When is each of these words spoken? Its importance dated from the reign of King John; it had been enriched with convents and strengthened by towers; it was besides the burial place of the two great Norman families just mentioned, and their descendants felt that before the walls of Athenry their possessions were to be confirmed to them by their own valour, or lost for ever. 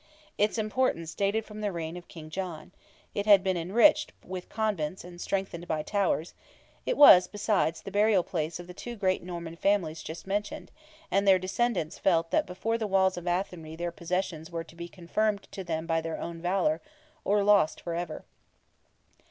Its 0.35 0.57
importance 0.57 1.13
dated 1.13 1.45
from 1.45 1.61
the 1.61 1.71
reign 1.71 1.95
of 1.95 2.07
King 2.07 2.31
John; 2.31 2.71
it 3.13 3.27
had 3.27 3.43
been 3.43 3.55
enriched 3.55 4.13
with 4.25 4.49
convents 4.49 5.03
and 5.03 5.21
strengthened 5.21 5.67
by 5.67 5.83
towers; 5.83 6.33
it 6.87 6.97
was 6.97 7.27
besides 7.27 7.81
the 7.83 7.91
burial 7.91 8.23
place 8.23 8.59
of 8.59 8.65
the 8.65 8.73
two 8.73 8.95
great 8.95 9.21
Norman 9.21 9.55
families 9.55 10.01
just 10.01 10.25
mentioned, 10.25 10.71
and 11.11 11.27
their 11.27 11.37
descendants 11.37 11.99
felt 11.99 12.31
that 12.31 12.47
before 12.47 12.79
the 12.79 12.87
walls 12.87 13.15
of 13.15 13.27
Athenry 13.27 13.75
their 13.75 13.91
possessions 13.91 14.49
were 14.49 14.63
to 14.63 14.75
be 14.75 14.87
confirmed 14.87 15.43
to 15.51 15.63
them 15.63 15.85
by 15.85 16.01
their 16.01 16.19
own 16.19 16.41
valour, 16.41 16.81
or 17.23 17.43
lost 17.43 17.79
for 17.79 17.93
ever. 17.93 18.25